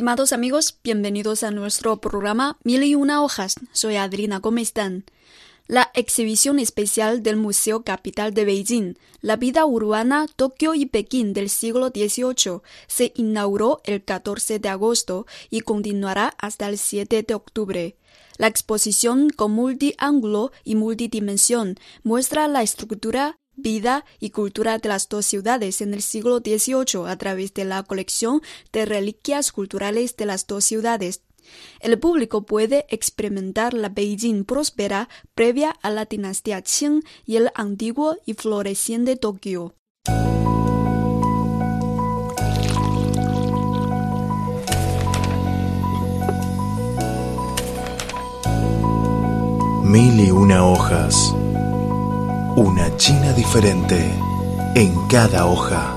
[0.00, 3.56] Estimados amigos, bienvenidos a nuestro programa Mil y una hojas.
[3.72, 5.04] Soy Adriana, ¿cómo están?
[5.66, 11.50] La exhibición especial del Museo Capital de Beijing, La vida urbana Tokio y Pekín del
[11.50, 17.96] siglo XVIII, se inauguró el 14 de agosto y continuará hasta el 7 de octubre.
[18.38, 25.26] La exposición con multiángulo y multidimensión muestra la estructura, vida y cultura de las dos
[25.26, 30.46] ciudades en el siglo XVIII a través de la colección de reliquias culturales de las
[30.46, 31.22] dos ciudades.
[31.80, 38.16] El público puede experimentar la Beijing próspera previa a la dinastía Qing y el antiguo
[38.26, 39.74] y floreciente Tokio.
[49.90, 51.34] Mil y una hojas.
[52.56, 54.12] Una China diferente
[54.74, 55.96] en cada hoja.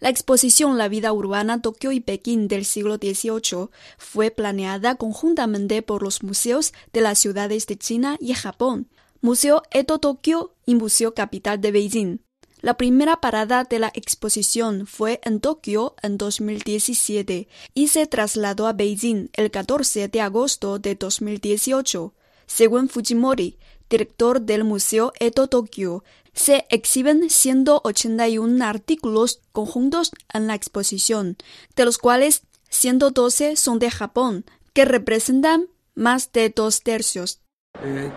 [0.00, 6.02] La exposición La vida urbana Tokio y Pekín del siglo XVIII fue planeada conjuntamente por
[6.02, 8.88] los museos de las ciudades de China y Japón,
[9.22, 12.29] Museo Edo Tokio y Museo Capital de Beijing.
[12.62, 18.74] La primera parada de la exposición fue en Tokio en 2017 y se trasladó a
[18.74, 22.12] Beijing el 14 de agosto de 2018.
[22.46, 23.58] Según Fujimori,
[23.88, 31.38] director del Museo Edo Tokio, se exhiben 181 artículos conjuntos en la exposición,
[31.76, 37.40] de los cuales 112 son de Japón, que representan más de dos tercios.
[37.82, 38.10] え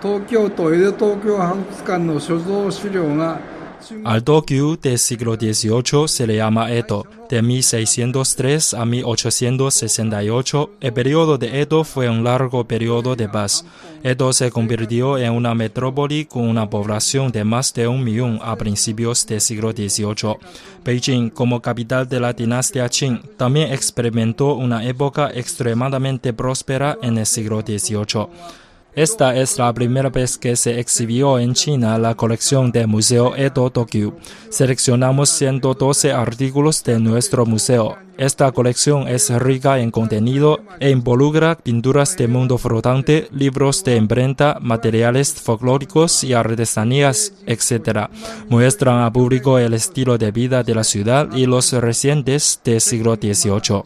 [0.00, 3.56] 都市暮らし18世紀の東京と北京展は東京都江戸東京博物館の所蔵資料が
[4.04, 7.06] Al Tokio del siglo XVIII se le llama Edo.
[7.28, 13.64] De 1603 a 1868, el periodo de Edo fue un largo periodo de paz.
[14.02, 18.56] Edo se convirtió en una metrópoli con una población de más de un millón a
[18.56, 20.36] principios del siglo XVIII.
[20.84, 27.26] Beijing, como capital de la dinastía Qing, también experimentó una época extremadamente próspera en el
[27.26, 28.26] siglo XVIII.
[28.93, 33.69] Esta es la primera vez que se exhibió en China la colección del Museo Edo
[33.69, 34.17] Tokyo.
[34.49, 37.97] Seleccionamos 112 artículos de nuestro museo.
[38.17, 44.57] Esta colección es rica en contenido e involucra pinturas de mundo flotante, libros de imprenta,
[44.59, 48.09] materiales folclóricos y artesanías, etc.
[48.49, 53.15] Muestran al público el estilo de vida de la ciudad y los recientes del siglo
[53.15, 53.83] XVIII.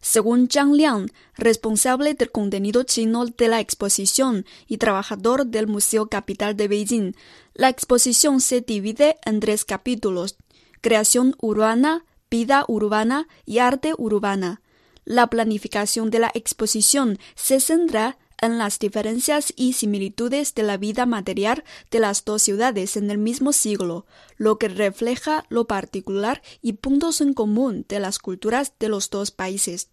[0.00, 6.56] Según Zhang Liang, responsable del contenido chino de la exposición y trabajador del Museo Capital
[6.56, 7.12] de Beijing,
[7.54, 10.36] la exposición se divide en tres capítulos:
[10.80, 14.62] creación urbana, vida urbana y arte urbana.
[15.04, 21.06] La planificación de la exposición se centra en las diferencias y similitudes de la vida
[21.06, 24.06] material de las dos ciudades en el mismo siglo,
[24.36, 29.30] lo que refleja lo particular y puntos en común de las culturas de los dos
[29.30, 29.90] países.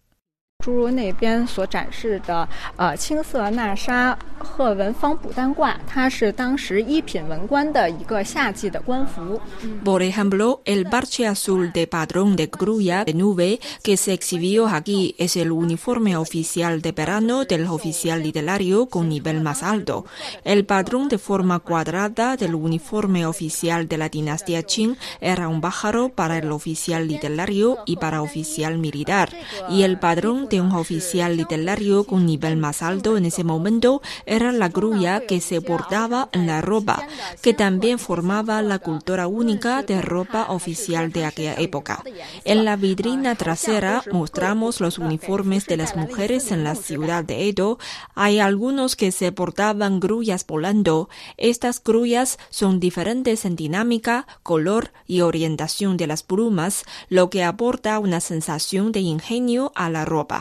[0.63, 9.41] 诸如那边所展示的，呃，青色纳沙鹤纹方牡丹褂，它是当时一品文官的一个夏季的官服。
[9.83, 15.15] Por ejemplo, el parche azul de padrón de grulla de nube que se exhibió aquí
[15.17, 20.05] es el uniforme oficial de verano del oficial literario con nivel más alto.
[20.45, 26.07] El padrón de forma cuadrada del uniforme oficial de la dinastía Qing era un pájaro
[26.07, 29.29] para el oficial literario y para oficial militar.
[29.69, 34.52] Y el padrón de un oficial literario con nivel más alto en ese momento era
[34.52, 37.06] la grulla que se bordaba en la ropa,
[37.42, 42.02] que también formaba la cultura única de ropa oficial de aquella época.
[42.44, 47.78] En la vitrina trasera mostramos los uniformes de las mujeres en la ciudad de Edo.
[48.14, 51.08] Hay algunos que se portaban grullas volando.
[51.36, 57.98] Estas grullas son diferentes en dinámica, color y orientación de las plumas, lo que aporta
[57.98, 60.37] una sensación de ingenio a la ropa.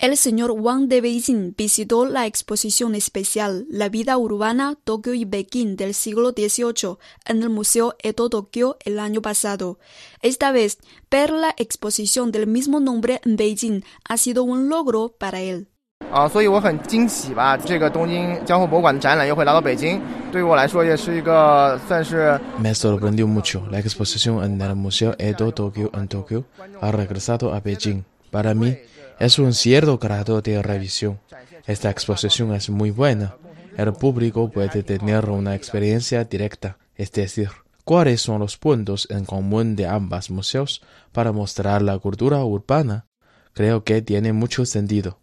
[0.00, 5.76] El señor Wang de Beijing visitó la exposición especial La vida urbana Tokio y Pekín
[5.76, 9.78] del siglo XVIII en el Museo Edo Tokio el año pasado.
[10.22, 10.78] Esta vez,
[11.10, 15.68] ver la exposición del mismo nombre en Beijing ha sido un logro para él.
[22.58, 26.46] Me sorprendió mucho la exposición en el Museo Edo Tokyo en Tokio.
[26.80, 28.02] Ha regresado a Beijing.
[28.30, 28.78] Para mí,
[29.20, 31.20] es un cierto grado de revisión.
[31.66, 33.36] Esta exposición es muy buena.
[33.76, 37.50] El público puede tener una experiencia directa, es decir,
[37.84, 40.82] cuáles son los puntos en común de ambos museos
[41.12, 43.06] para mostrar la cultura urbana.
[43.52, 45.18] Creo que tiene mucho sentido.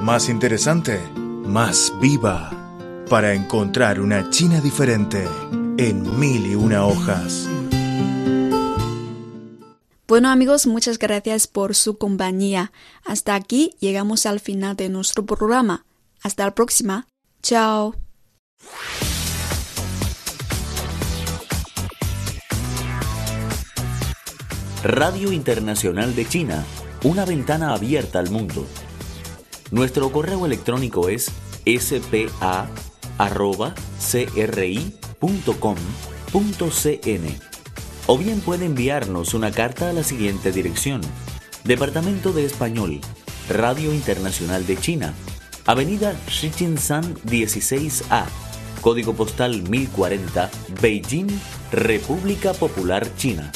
[0.00, 2.50] Más interesante, más viva,
[3.08, 5.24] para encontrar una China diferente
[5.78, 7.48] en mil y una hojas.
[10.08, 12.72] Bueno amigos, muchas gracias por su compañía.
[13.04, 15.84] Hasta aquí llegamos al final de nuestro programa.
[16.22, 17.06] Hasta la próxima.
[17.42, 17.94] Chao.
[24.82, 26.64] Radio Internacional de China,
[27.04, 28.66] una ventana abierta al mundo.
[29.70, 31.30] Nuestro correo electrónico es
[31.66, 32.78] spa.cri.com.cn
[38.08, 41.02] o bien puede enviarnos una carta a la siguiente dirección.
[41.64, 43.00] Departamento de Español,
[43.50, 45.14] Radio Internacional de China,
[45.66, 48.24] Avenida Shichinshan 16A,
[48.80, 50.50] Código Postal 1040,
[50.80, 51.28] Beijing,
[51.70, 53.52] República Popular China.